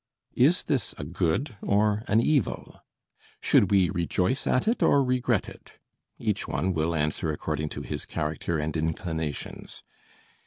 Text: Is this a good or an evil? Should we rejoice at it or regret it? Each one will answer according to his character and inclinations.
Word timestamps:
Is 0.33 0.63
this 0.63 0.95
a 0.97 1.03
good 1.03 1.57
or 1.61 2.01
an 2.07 2.19
evil? 2.21 2.81
Should 3.39 3.69
we 3.69 3.91
rejoice 3.91 4.47
at 4.47 4.67
it 4.67 4.81
or 4.81 5.03
regret 5.03 5.47
it? 5.47 5.73
Each 6.17 6.47
one 6.47 6.73
will 6.73 6.95
answer 6.95 7.31
according 7.31 7.69
to 7.69 7.83
his 7.83 8.07
character 8.07 8.57
and 8.57 8.75
inclinations. 8.75 9.83